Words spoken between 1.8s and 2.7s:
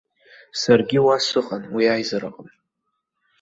аизараҟны.